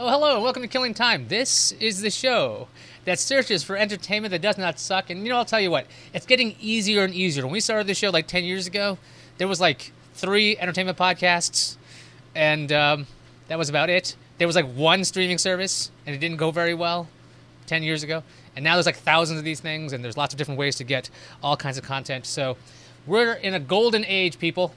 [0.00, 1.26] Oh, hello, and welcome to Killing Time.
[1.26, 2.68] This is the show
[3.04, 5.10] that searches for entertainment that does not suck.
[5.10, 7.42] And you know, I'll tell you what, it's getting easier and easier.
[7.42, 8.96] When we started the show like 10 years ago,
[9.38, 11.76] there was like three entertainment podcasts,
[12.32, 13.06] and um,
[13.48, 14.14] that was about it.
[14.38, 17.08] There was like one streaming service, and it didn't go very well
[17.66, 18.22] 10 years ago.
[18.54, 20.84] And now there's like thousands of these things, and there's lots of different ways to
[20.84, 21.10] get
[21.42, 22.24] all kinds of content.
[22.24, 22.56] So
[23.04, 24.72] we're in a golden age, people.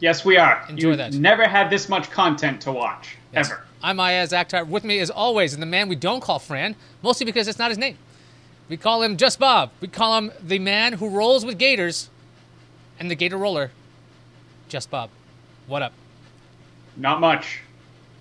[0.00, 0.66] Yes, we are.
[0.68, 1.12] Enjoy you that.
[1.12, 3.48] Never had this much content to watch Yes.
[3.48, 3.64] ever.
[3.82, 4.66] I'm Ayaz Akhtar.
[4.66, 7.70] With me, as always, and the man we don't call Fran, mostly because it's not
[7.70, 7.96] his name.
[8.68, 9.70] We call him Just Bob.
[9.80, 12.10] We call him the man who rolls with gators
[12.98, 13.70] and the gator roller.
[14.68, 15.10] Just Bob.
[15.66, 15.92] What up?
[16.96, 17.60] Not much.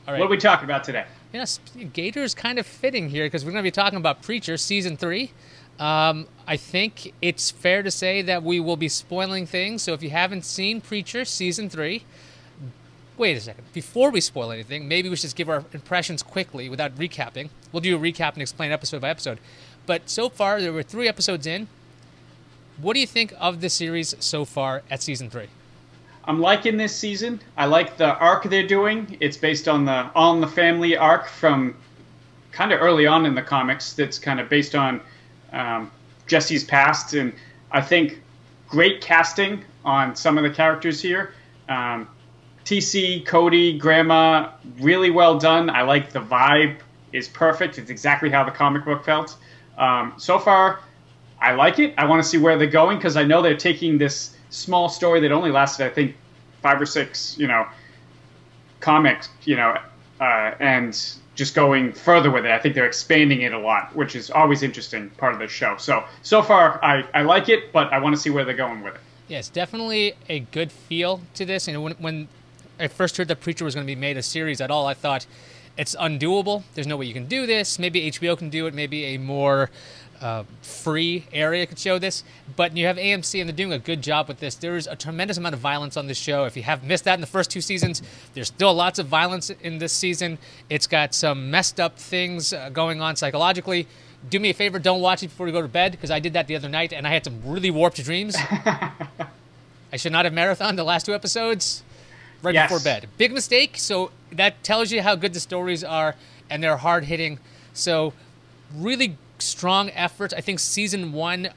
[0.07, 0.19] All right.
[0.19, 1.05] What are we talking about today?
[1.33, 4.57] Yeah, sp- Gator's kind of fitting here because we're going to be talking about Preacher
[4.57, 5.31] season three.
[5.77, 9.83] Um, I think it's fair to say that we will be spoiling things.
[9.83, 12.03] So if you haven't seen Preacher season three,
[13.19, 13.65] wait a second.
[13.73, 17.49] Before we spoil anything, maybe we should just give our impressions quickly without recapping.
[17.71, 19.39] We'll do a recap and explain episode by episode.
[19.85, 21.67] But so far, there were three episodes in.
[22.81, 25.47] What do you think of the series so far at season three?
[26.23, 27.41] I'm liking this season.
[27.57, 29.17] I like the arc they're doing.
[29.19, 31.75] It's based on the on the family arc from
[32.51, 33.93] kind of early on in the comics.
[33.93, 35.01] That's kind of based on
[35.51, 35.91] um,
[36.27, 37.33] Jesse's past, and
[37.71, 38.21] I think
[38.67, 41.33] great casting on some of the characters here.
[41.67, 42.07] Um,
[42.69, 45.71] TC, Jody, Grandma, really well done.
[45.71, 46.77] I like the vibe
[47.11, 47.79] is perfect.
[47.79, 49.37] It's exactly how the comic book felt.
[49.79, 50.79] Um, so far,
[51.41, 51.95] I like it.
[51.97, 55.19] I want to see where they're going because I know they're taking this small story
[55.21, 56.15] that only lasted, I think,
[56.61, 57.65] five or six, you know,
[58.81, 59.75] comics, you know,
[60.21, 60.95] uh, and
[61.33, 62.51] just going further with it.
[62.51, 65.75] I think they're expanding it a lot, which is always interesting part of the show.
[65.77, 68.83] So so far, I, I like it, but I want to see where they're going
[68.83, 69.01] with it.
[69.27, 71.67] It's definitely a good feel to this.
[71.67, 72.27] And when, when
[72.79, 74.93] I first heard that Preacher was going to be made a series at all, I
[74.93, 75.25] thought
[75.77, 76.63] it's undoable.
[76.73, 77.79] There's no way you can do this.
[77.79, 78.73] Maybe HBO can do it.
[78.73, 79.69] Maybe a more
[80.21, 82.23] uh, free area could show this.
[82.55, 84.55] But you have AMC, and they're doing a good job with this.
[84.55, 86.45] There is a tremendous amount of violence on this show.
[86.45, 88.01] If you have missed that in the first two seasons,
[88.33, 90.37] there's still lots of violence in this season.
[90.69, 93.87] It's got some messed up things uh, going on psychologically.
[94.29, 96.33] Do me a favor, don't watch it before you go to bed, because I did
[96.33, 98.35] that the other night, and I had some really warped dreams.
[99.91, 101.83] I should not have marathoned the last two episodes
[102.41, 102.69] right Yes.
[102.69, 103.07] before bed.
[103.17, 103.77] Big mistake.
[103.77, 106.15] So that tells you how good the stories are,
[106.49, 107.39] and they're hard hitting.
[107.73, 108.13] So
[108.73, 110.33] really strong efforts.
[110.33, 111.49] I think season one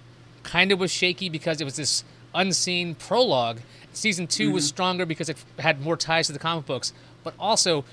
[0.42, 2.04] kind of was shaky because it was this
[2.34, 3.60] unseen prologue.
[3.92, 4.68] Season 2 was mm-hmm.
[4.68, 7.84] stronger because it had more ties to the comic books, but also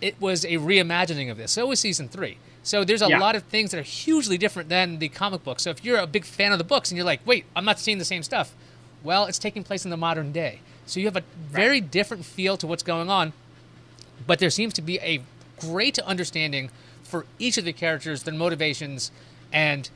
[0.00, 1.52] it was a reimagining of this.
[1.52, 2.38] So was season three.
[2.62, 3.18] So there's a Yeah.
[3.18, 5.58] lot of things that are hugely different than the comic book.
[5.58, 7.80] So if you're a big fan of the books and you're like, wait, I'm not
[7.80, 8.52] seeing the same stuff,
[9.02, 10.60] well, it's taking place in the modern day.
[10.88, 13.34] So you have a very different feel to what's going on,
[14.26, 15.20] but there seems to be a
[15.60, 16.70] great understanding
[17.02, 19.12] for each of the characters, their motivations,
[19.52, 19.88] and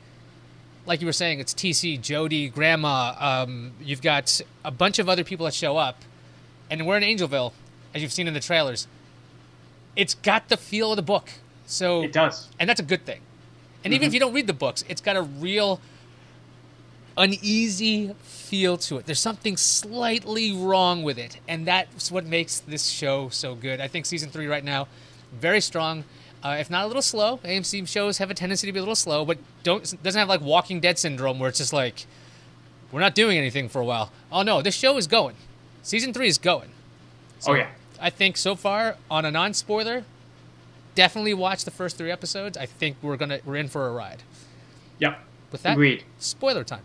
[0.85, 3.15] like you were saying, it's TC, Jody, Grandma.
[3.17, 5.97] Um, you've got a bunch of other people that show up,
[6.69, 7.53] and we're in Angelville,
[7.95, 8.87] as you've seen in the trailers.
[9.95, 11.29] It's got the feel of the book,
[11.65, 12.49] so It does.
[12.59, 13.21] and that's a good thing.
[13.83, 15.79] And even if you don't read the books, it's got a real
[17.17, 19.05] uneasy feel to it.
[19.05, 23.79] There's something slightly wrong with it, and that's what makes this show so good.
[23.79, 24.87] I think season three right now,
[25.31, 26.03] very strong.
[26.43, 28.95] Uh, if not a little slow, AMC shows have a tendency to be a little
[28.95, 32.05] slow, but don't doesn't have like Walking Dead syndrome where it's just like
[32.91, 34.11] we're not doing anything for a while.
[34.31, 35.35] Oh no, this show is going.
[35.83, 36.69] Season three is going.
[37.47, 37.69] oh yeah.
[37.99, 40.03] I think so far on a non-spoiler,
[40.93, 42.57] definitely watch the first three episodes.
[42.57, 44.23] I think we're gonna we're in for a ride.
[44.99, 45.19] Yep.
[45.53, 46.03] With that, Agreed.
[46.19, 46.81] spoiler time.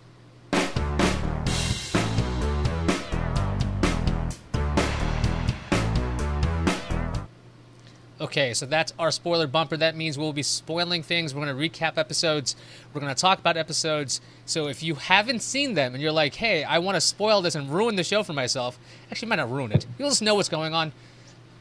[8.21, 9.77] Okay, so that's our spoiler bumper.
[9.77, 11.33] That means we'll be spoiling things.
[11.33, 12.57] We're going to recap episodes.
[12.93, 14.21] We're going to talk about episodes.
[14.45, 17.55] So if you haven't seen them and you're like, hey, I want to spoil this
[17.55, 18.77] and ruin the show for myself,
[19.11, 19.87] actually, might not ruin it.
[19.99, 20.93] You'll just know what's going on.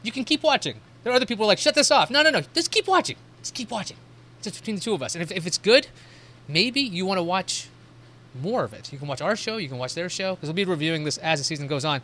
[0.02, 0.80] You can keep watching.
[1.04, 2.10] There are other people are like, shut this off.
[2.10, 2.40] No, no, no.
[2.54, 3.16] Just keep watching.
[3.40, 3.96] Just keep watching.
[4.38, 5.14] It's just between the two of us.
[5.14, 5.86] And if, if it's good,
[6.48, 7.68] maybe you want to watch
[8.42, 8.92] more of it.
[8.92, 11.18] You can watch our show, you can watch their show, because we'll be reviewing this
[11.18, 12.02] as the season goes on.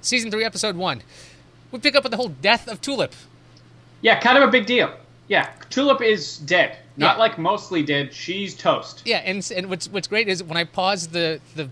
[0.00, 1.02] Season 3, Episode 1.
[1.70, 3.12] We pick up with the whole death of Tulip.
[4.02, 4.92] Yeah, kind of a big deal.
[5.28, 6.78] Yeah, Tulip is dead.
[6.96, 7.18] Not Yeah.
[7.18, 8.12] like mostly dead.
[8.12, 9.02] She's toast.
[9.04, 11.68] Yeah, and, and what's, what's great is when I pause the, the,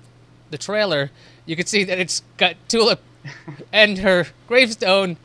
[0.51, 1.11] the trailer,
[1.47, 3.01] you can see that it's got Tulip
[3.73, 5.17] and her gravestone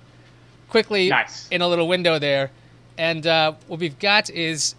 [0.70, 1.48] quickly Nice.
[1.50, 2.52] in a little window there.
[2.98, 4.76] And uh, what we've got is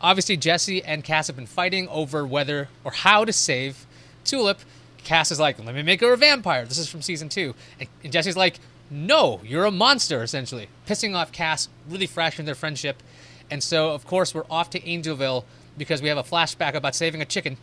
[0.00, 3.86] obviously Jesse and Cass have been fighting over whether or how to save
[4.24, 4.58] Tulip.
[5.04, 6.64] Cass is like, let me make her a vampire.
[6.64, 7.54] This is from season two.
[7.78, 8.58] And, and Jesse's like,
[8.90, 13.02] no, you're a monster, essentially, pissing off Cass, really fracturing their friendship.
[13.50, 15.44] And so, of course, we're off to Angelville
[15.76, 17.56] because we have a flashback about saving a chicken.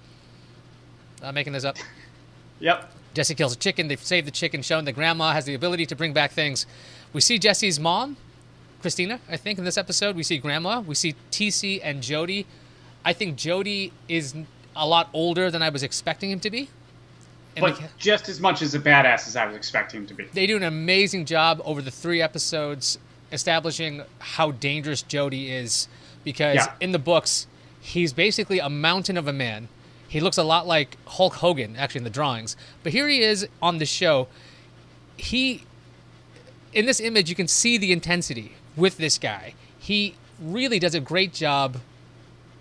[1.21, 1.77] I'm making this up.
[2.59, 2.93] Yep.
[3.13, 3.89] Jesse kills a chicken.
[3.89, 6.65] They've saved the chicken, shown that grandma has the ability to bring back things.
[7.11, 8.15] We see Jesse's mom,
[8.81, 10.15] Christina, I think, in this episode.
[10.15, 10.79] We see grandma.
[10.79, 12.45] We see TC and Jody.
[13.03, 14.33] I think Jody is
[14.77, 16.69] a lot older than I was expecting him to be.
[17.55, 20.13] And But they- just as much as a badass as I was expecting him to
[20.13, 20.25] be.
[20.33, 22.97] they do an amazing job over the three episodes
[23.31, 25.87] establishing how dangerous Jody is
[26.23, 26.73] because Yeah.
[26.79, 27.47] in the books
[27.81, 29.67] he's basically a mountain of a man.
[30.07, 32.55] He looks a lot like Hulk Hogan actually in the drawings.
[32.81, 34.27] But here he is on the show.
[35.17, 35.63] He
[36.73, 39.53] in this image you can see the intensity with this guy.
[39.77, 41.79] He really does a great job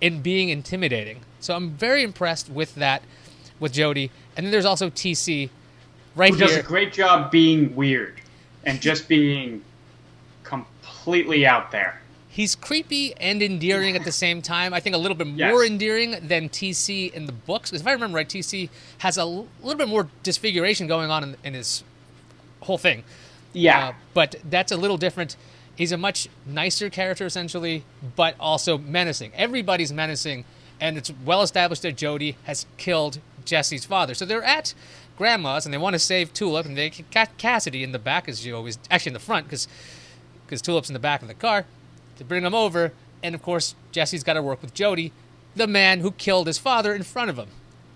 [0.01, 1.21] in being intimidating.
[1.41, 3.03] So I'm very impressed with that
[3.61, 4.11] with Jody.
[4.37, 5.51] And then there's also TC
[6.17, 6.47] right Who here.
[6.47, 8.21] does a great job being weird
[8.65, 9.63] and just being
[10.43, 12.01] completely out there.
[12.29, 14.73] He's creepy and endearing at the same time.
[14.73, 15.51] I think a little bit Yes.
[15.51, 17.71] more endearing than TC in the books.
[17.71, 21.23] Because if I remember right, TC has a l- little bit more disfiguration going on
[21.25, 21.85] in, in his
[22.61, 23.05] whole thing.
[23.53, 23.89] Yeah.
[23.89, 25.37] Uh, but that's a little different.
[25.77, 27.85] He's a much nicer character, essentially,
[28.17, 29.33] but also menacing.
[29.35, 30.45] Everybody's menacing,
[30.81, 34.15] and it's well established that Jody has killed Jesse's father.
[34.15, 34.75] So they're at
[35.17, 38.45] Grandma's, and they want to save Tulip, and they got Cassidy in the back, as
[38.45, 39.69] you always, actually in the front, because
[40.47, 41.65] because Tulip's in the back of the car,
[42.19, 42.93] to bring him over.
[43.23, 45.13] And of course, Jesse's got to work with Jody,
[45.57, 47.49] the man who killed his father in front of him.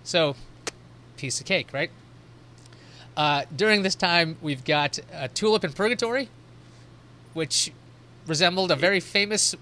[0.05, 0.37] So,
[1.19, 1.91] piece of cake, right?
[3.17, 6.29] Uh, during this time, we've got uh, Tulip in Purgatory,
[7.35, 7.73] which
[8.27, 9.55] resembled a very famous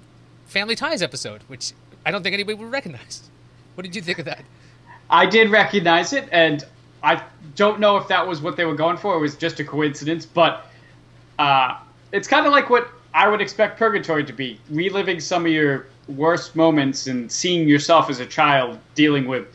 [0.47, 1.73] Family Ties episode, which
[2.05, 3.29] I don't think anybody would recognize.
[3.75, 4.45] What did you think of that?
[5.11, 6.65] I did recognize it, and
[7.03, 7.23] I
[7.57, 9.15] don't know if that was what they were going for.
[9.15, 10.67] It was just a coincidence, but
[11.39, 11.79] uh,
[12.13, 15.87] it's kind of like what I would expect Purgatory to be reliving some of your
[16.09, 19.47] worst moments and seeing yourself as a child dealing with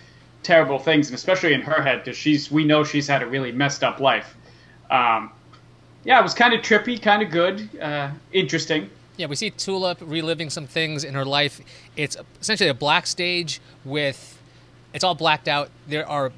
[0.43, 3.51] terrible things, and especially in her head, because she's we know she's had a really
[3.51, 4.35] messed up life.
[4.89, 5.31] Um,
[6.05, 8.89] yeah, it was kind of trippy, kind of good, uh, interesting.
[9.17, 11.59] Yeah, we see Tulip reliving some things in her life.
[11.97, 14.38] It's essentially a black stage with
[14.93, 15.69] it's all blacked out.
[15.87, 16.31] There are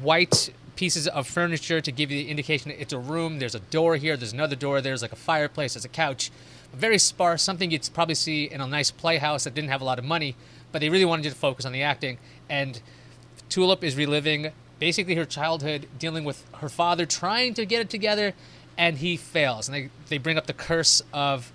[0.00, 3.38] white pieces of furniture to give you the indication it's a room.
[3.38, 4.16] There's a door here.
[4.16, 4.80] There's another door.
[4.80, 5.74] There's like a fireplace.
[5.74, 6.30] There's a couch.
[6.72, 7.42] Very sparse.
[7.42, 10.34] Something you'd probably see in a nice playhouse that didn't have a lot of money,
[10.72, 12.18] but they really wanted you to focus on the acting.
[12.48, 12.80] And
[13.48, 18.34] Tulip is reliving basically her childhood, dealing with her father trying to get it together,
[18.76, 19.68] and he fails.
[19.68, 21.52] And they, they bring up the curse of,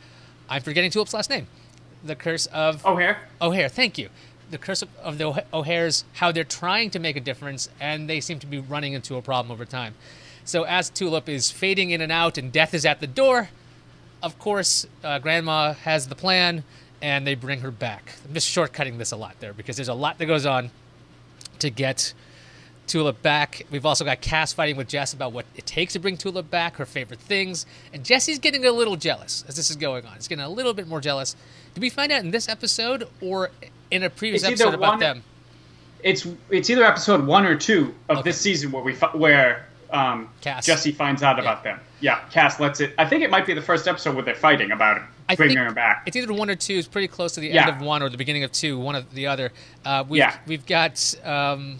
[0.48, 1.48] I'm forgetting Tulip's last name,
[2.04, 3.20] the curse of O'Hare.
[3.42, 3.68] O'Hare.
[3.68, 4.10] Thank you.
[4.52, 8.40] The curse of, the O'Hares, how they're trying to make a difference, and they seem
[8.40, 9.94] to be running into a problem over time.
[10.44, 13.50] So as Tulip is fading in and out, and death is at the door,
[14.24, 16.64] of course, uh, Grandma has the plan,
[17.02, 18.16] and they bring her back.
[18.26, 20.72] I'm just shortcutting this a lot there because there's a lot that goes on
[21.60, 22.14] to get
[22.90, 23.66] Tulip back.
[23.72, 26.76] We've also got Cass fighting with Jess about what it takes to bring Tulip back,
[26.78, 27.66] her favorite things.
[27.94, 30.16] And Jesse's getting a little jealous as this is going on.
[30.16, 31.36] He's getting a little bit more jealous.
[31.76, 33.52] Did we find out in this episode or
[33.92, 35.24] in a previous It's episode about one- them?
[36.04, 38.30] It's it's either episode one or two of Okay.
[38.30, 40.66] this season where we where um, Cass.
[40.66, 41.80] Jesse finds out about them.
[42.00, 42.94] Yeah, Cass lets it.
[42.98, 45.58] I think it might be the first episode where they're fighting about it, I bringing
[45.58, 46.04] her back.
[46.06, 46.76] It's either one or two.
[46.76, 47.68] It's pretty close to the Yeah.
[47.68, 49.52] end of one or the beginning of two, one of the other.
[49.84, 50.36] Uh, we've, Yeah.
[50.48, 51.14] We've got.
[51.26, 51.80] Um,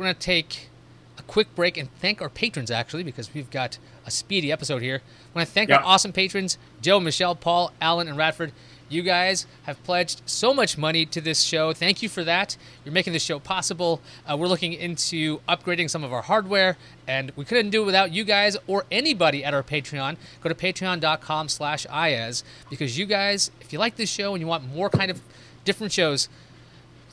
[0.00, 0.70] we're gonna take
[1.18, 3.76] a quick break and thank our patrons actually because we've got
[4.06, 5.02] a speedy episode here.
[5.34, 5.76] I want to thank Yeah.
[5.76, 8.52] our awesome patrons: Joe, Michelle, Paul, Alan, and Radford.
[8.88, 11.74] You guys have pledged so much money to this show.
[11.74, 12.56] Thank you for that.
[12.82, 14.00] You're making this show possible.
[14.26, 18.10] Uh, we're looking into upgrading some of our hardware, and we couldn't do it without
[18.12, 20.16] you guys or anybody at our Patreon.
[20.40, 24.46] Go to patreon.com slash IAS because you guys, if you like this show and you
[24.48, 25.20] want more kind of
[25.66, 26.28] different shows,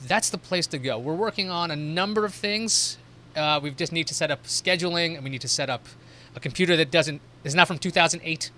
[0.06, 0.98] that's the place to go.
[0.98, 2.98] We're working on a number of things.
[3.36, 5.86] Uh, we just need to set up scheduling, and we need to set up
[6.34, 8.50] a computer that doesn't is not from 2008,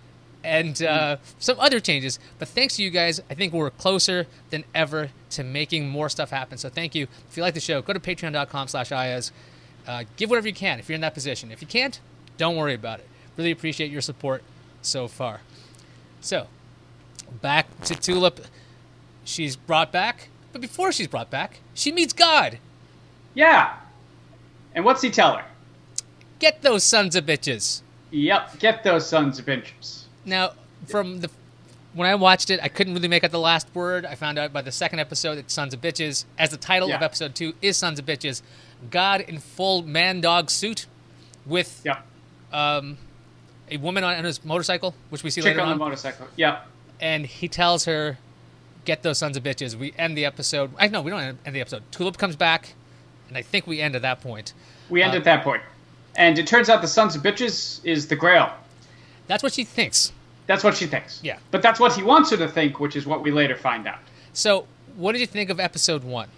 [0.43, 2.19] and uh, some other changes.
[2.39, 6.31] But thanks to you guys, I think we're closer than ever to making more stuff
[6.31, 6.59] happen.
[6.59, 7.07] So thank you.
[7.29, 9.33] If you like the show, go to patreon.com/ias.
[9.87, 11.51] Uh, give whatever you can if you're in that position.
[11.51, 12.01] If you can't,
[12.37, 13.09] don't worry about it.
[13.37, 14.43] Really appreciate your support
[14.83, 15.41] so far.
[16.21, 16.49] So,
[17.41, 18.41] back to Tulip.
[19.25, 22.59] She's brought back, but before she's brought back, she meets God.
[23.35, 23.77] yeah.
[24.75, 25.45] And what's he tell her?
[26.39, 27.83] Get those sons of bitches.
[28.13, 30.05] Yep, get those sons of bitches.
[30.25, 30.53] Now,
[30.87, 31.31] from the
[31.93, 34.07] when I watched it, I couldn't really make out the last word.
[34.07, 37.03] I found out by the second episode that "Sons of Bitches," as the title of
[37.03, 38.43] episode two is "Sons of Bitches."
[38.91, 40.87] God in full man dog suit,
[41.45, 41.85] with
[42.53, 42.97] um,
[43.71, 46.29] a woman on his motorcycle, which we see Chick later on the on, motorcycle.
[46.37, 46.65] Yep.
[47.01, 48.19] and he tells her,
[48.85, 50.71] "Get those sons of bitches." We end the episode.
[50.79, 51.83] I know we don't end the episode.
[51.91, 52.75] Tulip comes back,
[53.29, 54.53] and I think we end at that point.
[54.89, 55.63] We end Uh, at that point.
[56.17, 58.53] And it turns out the sons of bitches is the Grail.
[59.29, 60.13] That's what she thinks.
[60.47, 61.21] That's what she thinks.
[61.23, 61.39] Yeah.
[61.53, 64.01] But that's what he wants her to think, which is what we later find out.
[64.33, 66.29] So, what did you think of episode one?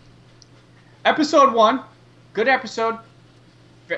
[1.07, 1.81] Episode one,
[2.35, 2.99] good episode.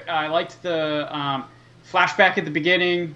[0.08, 1.44] I liked the um,
[1.90, 3.14] flashback at the beginning.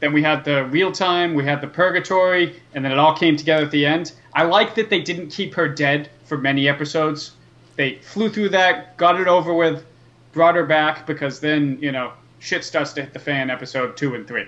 [0.00, 3.36] Then we had the real time, we had the purgatory, and then it all came
[3.36, 4.12] together at the end.
[4.34, 7.32] I like that they didn't keep her dead for many episodes.
[7.76, 9.84] They flew through that, got it over with,
[10.32, 14.14] brought her back because then, you know, shit starts to hit the fan episode two
[14.14, 14.46] and three.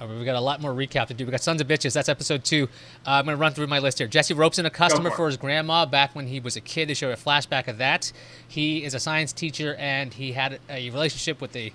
[0.00, 1.24] Uh, we got a lot more recap to do.
[1.24, 1.92] We've got Sons of Bitches.
[1.92, 2.68] That's episode two.
[3.06, 4.08] Uh, I'm going to run through my list here.
[4.08, 6.88] Jesse ropes in a customer for for his grandma back when he was a kid.
[6.88, 8.10] They show a flashback of that.
[8.48, 11.74] He is a science teacher and he had a relationship with a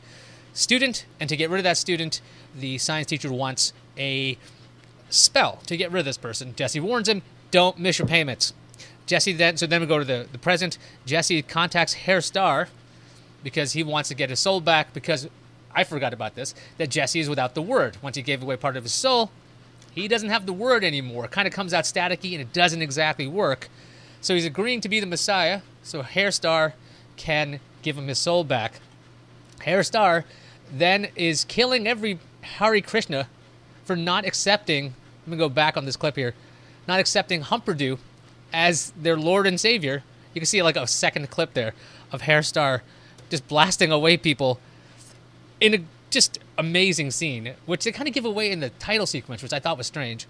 [0.56, 1.06] student.
[1.20, 2.22] And to get rid of that student,
[2.56, 4.38] the science teacher wants a
[5.10, 6.56] spell to get rid of this person.
[6.56, 7.22] Jesse warns him,
[7.52, 8.54] don't miss your payments.
[9.06, 10.80] Jesse then, so then we go to the, the present.
[11.06, 12.70] Jesse contacts Herr Starr
[13.44, 15.30] because he wants to get his soul back because
[15.74, 17.98] I forgot about this that Jesse is without the word.
[18.02, 19.30] Once he gave away part of his soul,
[19.92, 21.26] he doesn't have the word anymore.
[21.26, 23.70] It kind of comes out staticky and it doesn't exactly work.
[24.22, 26.74] So he's agreeing to be the Messiah so Herr Starr
[27.16, 28.80] can give him his soul back.
[29.62, 30.26] Herr Starr
[30.72, 33.28] then is killing every Hare Krishna
[33.84, 34.94] for not accepting.
[35.26, 36.34] Let me go back on this clip here.
[36.88, 37.98] Not accepting Humperdoo
[38.54, 40.04] as their Lord and Savior.
[40.34, 41.74] You can see like a second clip there
[42.12, 42.84] of Herr Starr
[43.30, 44.60] just blasting away people
[45.60, 45.80] in a
[46.10, 49.60] just amazing scene, which they kind of give away in the title sequence, which I
[49.60, 50.28] thought was strange.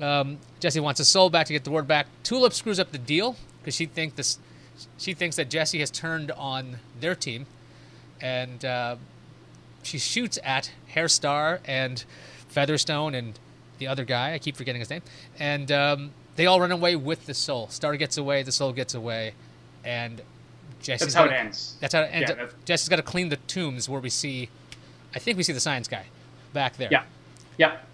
[0.00, 2.06] Um, Jesse wants his soul back to get the word back.
[2.22, 4.38] Tulip screws up the deal because she think this,
[4.98, 7.46] she thinks that Jesse has turned on their team,
[8.20, 8.96] and uh,
[9.84, 12.04] she shoots at Herr Starr and
[12.48, 13.38] Featherstone and
[13.78, 14.32] the other guy.
[14.34, 15.02] I keep forgetting his name,
[15.38, 17.68] and um, they all run away with the soul.
[17.68, 19.34] Starr gets away, the soul gets away,
[19.84, 20.22] and
[20.82, 21.76] Jesse's That's how it gotta- ends.
[21.80, 22.30] That's how it ends.
[22.30, 24.48] Yeah, Jesse's got to clean the tombs where we see,
[25.14, 26.06] I think we see the science guy
[26.52, 26.88] back there.
[26.90, 27.04] Yeah.
[27.58, 27.86] Yep.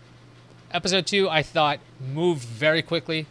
[0.73, 1.81] Episode two, I thought
[2.13, 3.27] moved very quickly.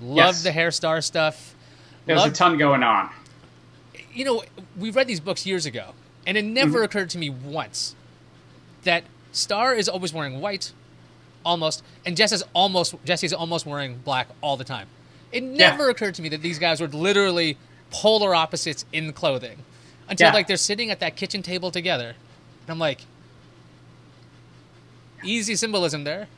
[0.00, 0.42] Loved Yes.
[0.42, 1.54] the Herr Starr stuff.
[2.06, 3.10] There's a Loved- ton going on.
[4.12, 4.42] you know,
[4.78, 5.92] we read these books years ago,
[6.26, 6.84] and it never Mm-hmm.
[6.84, 7.94] occurred to me once
[8.84, 10.72] that Starr is always wearing white,
[11.44, 14.86] almost, and Jess is almost Jesse's almost wearing black all the time.
[15.32, 17.56] It never occurred to me that these guys were literally
[17.90, 19.58] polar opposites in clothing
[20.08, 20.34] until Yeah.
[20.34, 23.00] like they're sitting at that kitchen table together, and I'm like,
[25.22, 26.28] easy symbolism there.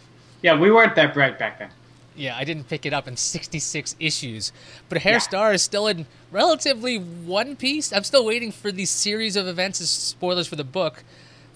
[0.43, 1.71] Yeah, we weren't that bright back then.
[2.17, 4.53] Yeah, I didn't pick it up in 66 issues.
[4.89, 5.19] But Hair Yeah.
[5.19, 7.93] Star is still in relatively one piece.
[7.93, 11.05] I'm still waiting for the series of events, as spoilers for the book,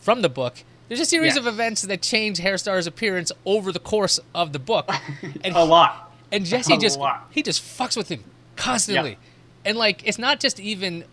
[0.01, 0.63] from the book.
[0.89, 1.39] There's a series Yes.
[1.39, 4.91] of events that change Herr Starr's appearance over the course of the book.
[5.45, 6.13] And, A lot.
[6.33, 7.29] and Jesse A just lot.
[7.31, 8.25] he just fucks with him
[8.57, 9.11] constantly.
[9.13, 9.17] Yeah.
[9.65, 11.05] And like it's not just even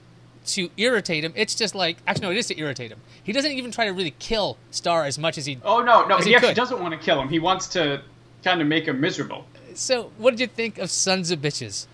[0.47, 2.99] to irritate him, it's just like actually no, it is to irritate him.
[3.23, 6.17] He doesn't even try to really kill Star as much as he Oh no, no,
[6.17, 7.27] he, he actually doesn't want to kill him.
[7.29, 8.01] He wants to
[8.43, 9.45] kind of make him miserable.
[9.73, 11.87] So, what did you think of Sons of Bitches?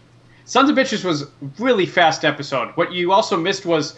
[0.46, 1.26] Sons of Bitches was
[1.58, 2.70] really fast episode.
[2.76, 3.98] What you also missed was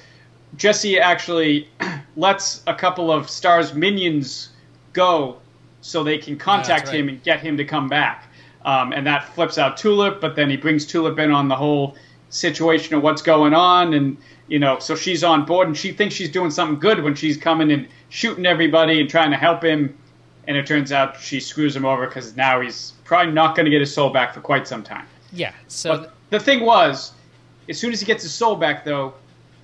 [0.57, 1.67] Jesse actually
[2.15, 4.49] lets a couple of Starr's minions
[4.93, 5.37] go
[5.81, 6.95] so they can contact right.
[6.95, 8.31] him and get him to come back.
[8.63, 11.95] Um, and that flips out Tulip, but then he brings Tulip in on the whole
[12.29, 16.15] situation of what's going on, and you know, so she's on board and she thinks
[16.15, 19.97] she's doing something good when she's coming and shooting everybody and trying to help him,
[20.47, 23.71] and it turns out she screws him over because now he's probably not going to
[23.71, 25.05] get his soul back for quite some time.
[25.31, 25.53] Yeah.
[25.67, 27.13] So But the thing was,
[27.69, 29.13] as soon as he gets his soul back, though,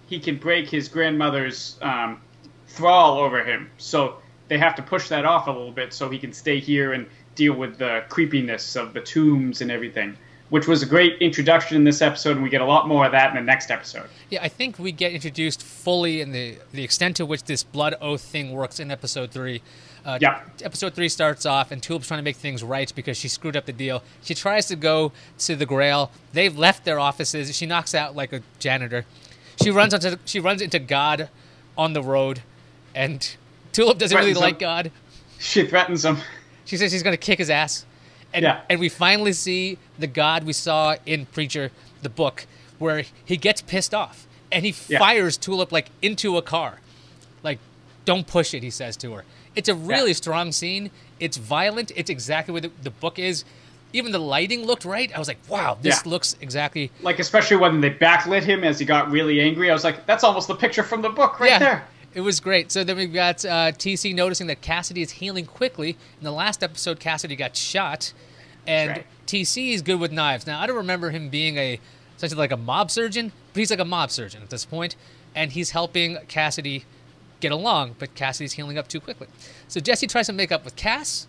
[0.08, 2.22] he can break his grandmother's um,
[2.68, 3.70] thrall over him.
[3.78, 6.94] So they have to push that off a little bit so he can stay here
[6.94, 10.18] and deal with the creepiness of the tombs and everything,
[10.52, 13.14] which was a great introduction in this episode, and we get a lot more of
[13.14, 14.08] that in the next episode.
[14.30, 17.96] Yeah, I think we get introduced fully in the the extent to which this blood
[18.02, 19.62] oath thing works in episode three.
[20.06, 20.42] Uh, Yeah.
[20.62, 23.66] Episode three starts off, and Tulip's trying to make things right because she screwed up
[23.66, 24.04] the deal.
[24.24, 26.12] She tries to go to the Grail.
[26.34, 27.56] They've left their offices.
[27.56, 29.06] She knocks out like a janitor.
[29.64, 31.30] She runs onto she runs into God
[31.78, 32.42] on the road,
[32.94, 33.36] and
[33.72, 34.38] Tulip doesn't really him.
[34.38, 34.92] like God.
[35.40, 36.18] She threatens him.
[36.66, 37.86] She says she's going to kick his ass.
[38.34, 38.62] And, Yeah.
[38.70, 41.72] and we finally see the God we saw in Preacher,
[42.02, 42.46] the book,
[42.80, 45.00] where he gets pissed off and he Yeah.
[45.00, 46.80] fires Tulip like into a car.
[47.44, 47.60] Like,
[48.06, 49.24] don't push it, he says to her.
[49.56, 50.16] It's a really Yeah.
[50.16, 50.92] strong scene.
[51.20, 51.92] It's violent.
[51.96, 53.44] It's exactly what the, the book is.
[53.94, 55.14] Even the lighting looked right.
[55.14, 56.10] I was like, wow, this Yeah.
[56.10, 56.90] looks exactly.
[57.02, 59.70] Like, especially when they backlit him as he got really angry.
[59.70, 61.60] I was like, that's almost the picture from the book right yeah.
[61.60, 61.84] there.
[62.14, 62.72] It was great.
[62.72, 65.92] So then we've got uh, TC noticing that Cassidy is healing quickly.
[65.92, 68.12] In the last episode, Cassidy got shot,
[68.68, 69.06] and right.
[69.28, 70.46] TC is good with knives.
[70.46, 71.80] Now I don't remember him being a
[72.18, 74.96] essentially like a mob surgeon, but he's like a mob surgeon at this point,
[75.34, 76.86] and he's helping Cassidy
[77.40, 77.96] get along.
[77.98, 79.28] But Cassidy's healing up too quickly.
[79.70, 81.28] So Jesse tries to make up with Cass,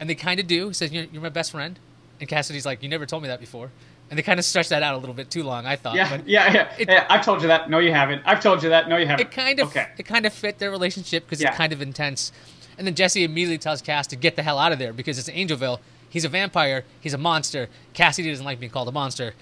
[0.00, 0.68] and they kind of do.
[0.68, 1.78] He says, "You're, you're my best friend,"
[2.18, 3.70] and Cassidy's like, "You never told me that before."
[4.08, 5.96] And they kind of stretched that out a little bit too long, I thought.
[5.96, 7.06] Yeah, but yeah, yeah, it- yeah.
[7.10, 7.68] I've told you that.
[7.68, 8.22] No, you haven't.
[8.24, 8.88] I've told you that.
[8.88, 9.26] No, you haven't.
[9.26, 9.88] it kind of Okay.
[9.98, 11.48] it kind of fit their relationship because Yeah.
[11.48, 12.30] it's kind of intense.
[12.78, 15.28] And then Jesse immediately tells Cass to get the hell out of there because it's
[15.30, 15.80] Angelville.
[16.08, 16.84] He's a vampire.
[17.00, 17.68] He's a monster.
[17.94, 19.34] Cassidy doesn't like being called a monster.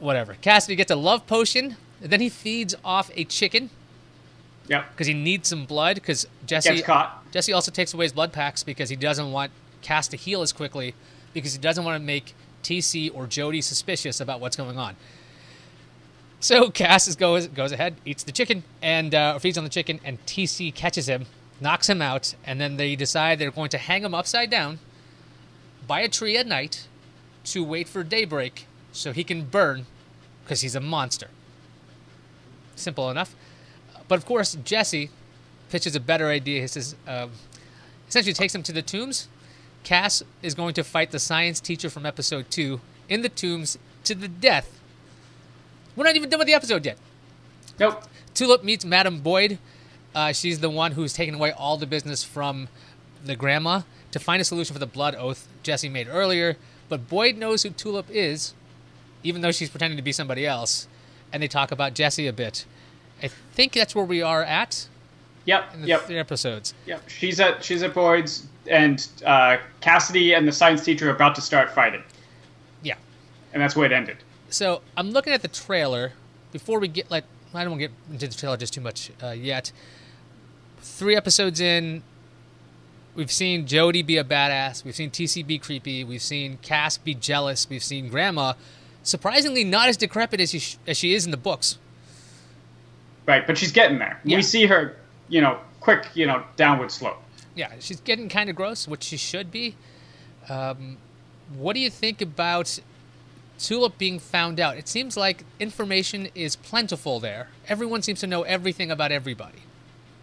[0.00, 0.34] Whatever.
[0.40, 1.76] Cassidy gets a love potion.
[2.02, 3.70] And then he feeds off a chicken
[4.68, 4.90] Yep.
[4.92, 5.96] because he needs some blood.
[5.96, 7.30] Because Jesse Gets caught.
[7.30, 9.52] Jesse also takes away his blood packs because he doesn't want
[9.82, 10.94] Cass to heal as quickly
[11.32, 14.96] because he doesn't want to make TC or Jody suspicious about what's going on.
[16.40, 20.24] So Cass goes goes ahead, eats the chicken, and uh, feeds on the chicken, and
[20.26, 21.26] TC catches him,
[21.60, 24.80] knocks him out, and then they decide they're going to hang him upside down
[25.86, 26.88] by a tree at night
[27.44, 29.86] to wait for daybreak so he can burn
[30.44, 31.28] because he's a monster.
[32.76, 33.34] Simple enough.
[34.08, 35.10] But of course, Jesse
[35.70, 36.60] pitches a better idea.
[36.62, 37.30] He says, um,
[38.08, 39.28] essentially takes him to the tombs.
[39.84, 44.14] Cass is going to fight the science teacher from episode two in the tombs to
[44.14, 44.80] the death.
[45.96, 46.98] We're not even done with the episode yet.
[47.78, 48.04] Nope.
[48.34, 49.58] Tulip meets Madame Boyd.
[50.14, 52.68] Uh, she's the one who's taken away all the business from
[53.24, 56.56] the grandma to find a solution for the blood oath Jesse made earlier.
[56.88, 58.54] But Boyd knows who Tulip is,
[59.22, 60.86] even though she's pretending to be somebody else.
[61.32, 62.66] And they talk about Jesse a bit.
[63.22, 64.88] I think that's where we are at
[65.44, 65.74] Yep.
[65.74, 66.00] in the Yep.
[66.06, 66.74] three episodes.
[66.86, 67.08] Yep.
[67.08, 71.40] She's at she's at Boyd's, and uh, Cassidy and the science teacher are about to
[71.40, 72.02] start fighting,
[72.82, 72.94] Yeah.
[73.52, 74.18] and that's where it ended.
[74.50, 76.12] So I'm looking at the trailer
[76.52, 79.10] before we get like I don't want to get into the trailer just too much
[79.22, 79.72] uh, yet.
[80.80, 82.02] Three episodes in,
[83.14, 84.84] we've seen Jody be a badass.
[84.84, 86.02] We've seen TC be creepy.
[86.02, 87.68] We've seen Cass be jealous.
[87.68, 88.54] We've seen Grandma,
[89.02, 91.78] surprisingly not as decrepit as she, as she is in the books.
[93.26, 94.18] Right, but she's getting there.
[94.24, 94.36] Yeah.
[94.38, 94.96] We see her,
[95.32, 97.16] you know, quick, you know, downward slope.
[97.54, 99.74] Yeah, she's getting kind of gross, which she should be.
[100.48, 100.98] Um,
[101.56, 102.78] what do you think about
[103.58, 104.76] Tulip being found out?
[104.76, 107.48] It seems like information is plentiful there.
[107.66, 109.60] Everyone seems to know everything about everybody.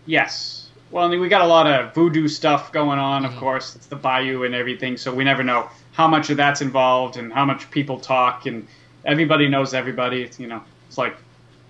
[0.05, 0.67] Yes.
[0.91, 3.33] Well, I mean, we got a lot of voodoo stuff going on, Mm-hmm.
[3.33, 3.75] of course.
[3.75, 7.33] It's the bayou and everything, so we never know how much of that's involved and
[7.33, 8.67] how much people talk, and
[9.05, 10.21] everybody knows everybody.
[10.21, 11.15] It's, you know, it's like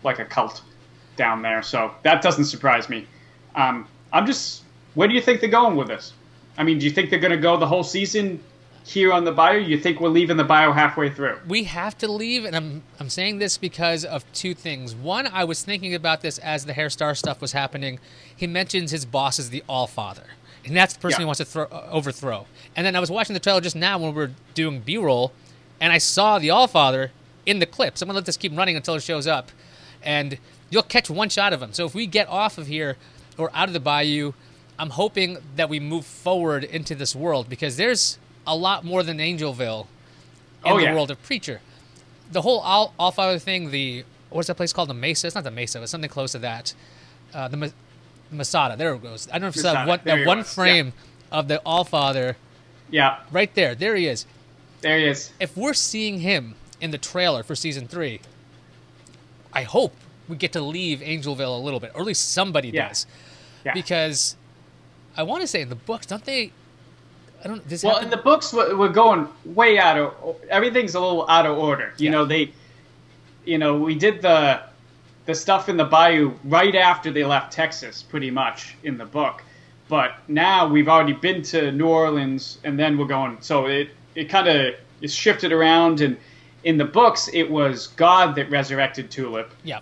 [0.03, 0.61] like a cult
[1.17, 3.05] down there, so that doesn't surprise me.
[3.59, 4.63] Um, I'm just,
[4.95, 6.13] where do you think they're going with this?
[6.57, 8.41] I mean, do you think they're going to go the whole season
[8.85, 9.59] here on the bayou?
[9.59, 11.37] You think we're leaving the bayou halfway through?
[11.47, 14.95] we have to leave, and I'm I'm saying this because of two things.
[14.95, 17.99] One, I was thinking about this as the Herr Starr stuff was happening.
[18.35, 20.23] He mentions his boss is the All Father,
[20.65, 21.23] and that's the person Yeah.
[21.23, 22.45] he wants to throw, uh, overthrow.
[22.75, 25.33] And then I was watching the trailer just now when we were doing B-roll,
[25.79, 27.11] and I saw the All Father
[27.45, 27.97] in the clip.
[27.97, 29.51] So I'm gonna let this keep running until it shows up,
[30.01, 30.37] and
[30.69, 31.73] you'll catch one shot of him.
[31.73, 32.97] So if we get off of here
[33.39, 34.33] or out of the bayou,
[34.77, 39.17] I'm hoping that we move forward into this world because there's a lot more than
[39.17, 39.87] Angelville
[40.65, 40.93] in Oh, the yeah.
[40.93, 41.61] world of Preacher.
[42.31, 44.89] The whole All, Father thing, the what's that place called?
[44.89, 45.27] The Mesa.
[45.27, 45.81] It's not the Mesa.
[45.81, 46.73] It's something close to that.
[47.33, 47.67] Uh, the Ma-
[48.31, 48.75] Masada.
[48.77, 49.27] There it goes.
[49.29, 49.89] I don't know if saw Masada.
[49.89, 50.93] one, that one frame
[51.31, 52.37] of the All Father
[52.91, 53.73] Yeah, right there.
[53.75, 54.25] There he is.
[54.81, 55.31] there he is.
[55.39, 58.21] If we're seeing him in the trailer for season three,
[59.53, 59.93] I hope
[60.27, 62.89] we get to leave Angelville a little bit, or at least somebody Yeah.
[62.89, 63.07] does,
[63.65, 63.73] Yeah.
[63.73, 64.35] because
[65.17, 66.51] I want to say in the books, don't they?
[67.43, 67.67] I don't.
[67.67, 71.29] Does Well, happen- in the books, we're we're going way out of everything's a little
[71.29, 71.93] out of order.
[71.97, 72.11] You Yeah.
[72.11, 72.51] know, they,
[73.45, 74.61] you know, we did the
[75.25, 79.43] the stuff in the bayou right after they left Texas, pretty much in the book.
[79.87, 83.37] But now we've already been to New Orleans, and then we're going.
[83.41, 86.17] So it it kind of is shifted around, and
[86.63, 89.79] in the books, it was God that resurrected Tulip, yeah.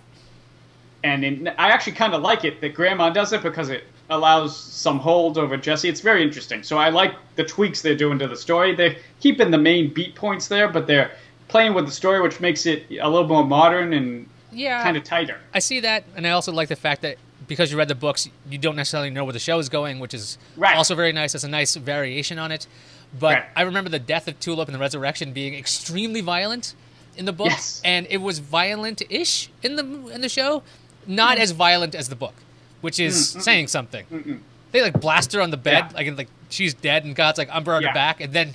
[1.08, 4.56] And in, I actually kind of like it that Grandma does it because it allows
[4.56, 5.88] some hold over Jesse.
[5.88, 6.62] It's very interesting.
[6.62, 8.74] So I like the tweaks they're doing to the story.
[8.74, 11.10] They're keeping the main beat points there, but they're
[11.48, 14.82] playing with the story, which makes it a little more modern and Yeah.
[14.82, 15.38] kind of tighter.
[15.54, 17.16] I see that, and I also like the fact that
[17.46, 20.12] because you read the books, you don't necessarily know where the show is going, which
[20.14, 20.76] is Right.
[20.76, 21.34] also very nice.
[21.34, 22.66] It's a nice variation on it.
[23.18, 23.44] But Right.
[23.56, 26.74] I remember the death of Tulip and the resurrection being extremely violent
[27.16, 27.80] in the books, Yes.
[27.84, 30.62] and it was violent-ish in the in the show,
[31.08, 32.34] not as violent as the book,
[32.82, 34.42] which is saying something.
[34.70, 35.96] They like blast her on the bed, Yeah.
[35.96, 38.54] like and, like she's dead, and God's like, "I'm brought her back," and then.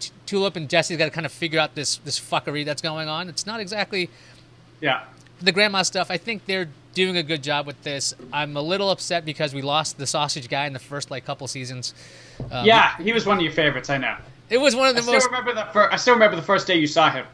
[0.00, 3.08] T- Tulip and Jesse's got to kind of figure out this this fuckery that's going
[3.08, 3.28] on.
[3.28, 4.10] It's not exactly
[4.80, 5.02] Yeah.
[5.40, 8.12] the grandma stuff, I think they're doing a good job with this.
[8.32, 11.46] I'm a little upset because we lost the sausage guy in the first like couple
[11.46, 11.94] seasons.
[12.50, 13.90] Um, yeah, he was one of your favorites.
[13.90, 14.16] I know.
[14.50, 15.22] It was one of the I most.
[15.26, 17.24] Still remember the fir- I still remember the first day you saw him.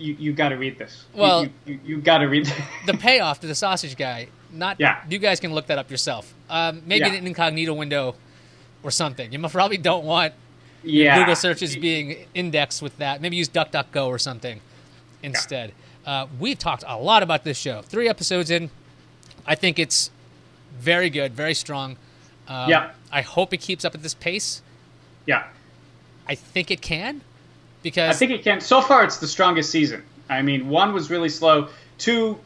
[0.00, 1.04] You you got to read this.
[1.14, 2.58] Well, you, you, you got to read this.
[2.86, 4.28] the payoff to the sausage guy.
[4.52, 4.80] Not.
[4.80, 5.02] Yeah.
[5.08, 6.34] You guys can look that up yourself.
[6.48, 7.14] Um, maybe Yeah.
[7.14, 8.16] an incognito window,
[8.82, 9.32] or something.
[9.32, 10.34] You probably don't want
[10.82, 11.18] yeah.
[11.18, 13.20] Google searches being indexed with that.
[13.20, 14.60] Maybe use DuckDuckGo or something
[15.22, 15.72] instead.
[16.06, 17.82] Uh, we've talked a lot about this show.
[17.82, 18.70] Three episodes in,
[19.46, 20.10] I think it's
[20.78, 21.96] very good, very strong.
[22.48, 22.90] Um, Yeah.
[23.12, 24.62] I hope it keeps up at this pace.
[25.26, 25.44] Yeah.
[26.26, 27.22] I think it can,
[28.10, 28.60] I think it can.
[28.60, 30.02] So far, it's the strongest season.
[30.28, 31.68] I mean, one was really slow.
[31.98, 32.38] Two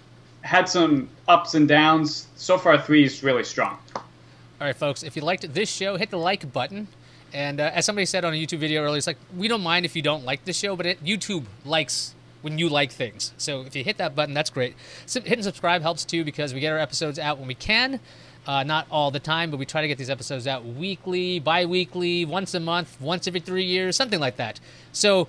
[0.43, 2.29] had some ups and downs.
[2.37, 3.79] So far, three is really strong.
[3.95, 4.03] all
[4.61, 5.03] right, folks.
[5.03, 6.89] If you liked this show, hit the like button.
[7.33, 9.85] And uh, as somebody said on a YouTube video earlier, it's like we don't mind
[9.85, 13.33] if you don't like the show, but it, YouTube likes when you like things.
[13.39, 14.77] So if you hit that button, that's great.
[15.07, 18.01] So and subscribe helps too because we get our episodes out when we can.
[18.47, 22.27] Uh, not all the time, but we try to get these episodes out weekly, bi-weekly,
[22.27, 24.61] once a month, once every three years, something like that.
[24.93, 25.29] So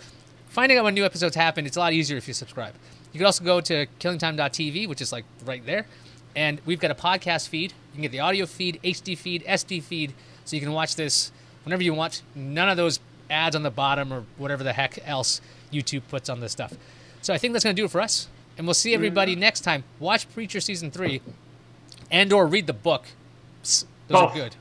[0.49, 2.73] finding out when new episodes happen, it's a lot easier if you subscribe.
[3.13, 5.86] You can also go to killingtime.tv, which is like right there.
[6.36, 7.71] And we've got a podcast feed.
[7.71, 11.32] You can get the audio feed, HD feed, SD feed, so you can watch this
[11.63, 12.21] whenever you want.
[12.36, 12.99] None of those
[13.30, 15.39] ads on the bottom or whatever the heck else
[15.71, 16.73] YouTube puts on this stuff.
[17.21, 18.28] So I think that's going to do it for us.
[18.58, 19.84] And we'll see everybody next time.
[19.99, 21.21] Watch Preacher Season 3
[22.11, 23.05] and or read the book.
[23.61, 24.31] Those Both.
[24.31, 24.55] are good.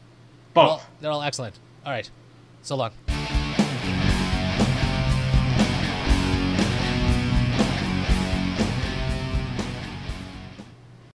[0.54, 0.86] They're all, Both.
[1.00, 1.58] they're all excellent.
[1.84, 2.10] All right.
[2.62, 2.92] So long.